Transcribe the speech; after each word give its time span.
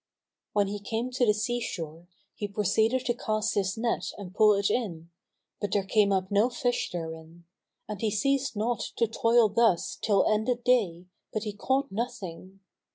"[FN#237] 0.01 0.49
When 0.53 0.67
he 0.69 0.79
came 0.79 1.11
to 1.11 1.25
the 1.27 1.33
sea 1.35 1.59
shore, 1.59 2.07
he 2.33 2.47
proceeded 2.47 3.05
to 3.05 3.13
cast 3.13 3.53
his 3.53 3.77
net 3.77 4.05
and 4.17 4.33
pull 4.33 4.53
it 4.55 4.71
in; 4.71 5.11
but 5.59 5.71
there 5.73 5.83
came 5.85 6.11
up 6.11 6.31
no 6.31 6.49
fish 6.49 6.89
therein; 6.89 7.45
and 7.87 8.01
he 8.01 8.09
ceased 8.09 8.55
not 8.55 8.79
to 8.95 9.05
toil 9.05 9.47
thus 9.47 9.99
till 10.01 10.25
ended 10.25 10.63
day 10.63 11.05
but 11.31 11.43
he 11.43 11.53
caught 11.53 11.91
nothing. 11.91 12.61